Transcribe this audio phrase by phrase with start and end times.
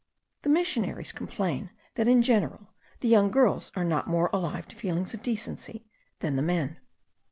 [0.41, 5.13] The missionaries complain that in general the young girls are not more alive to feelings
[5.13, 5.85] of decency
[6.21, 6.79] than the men.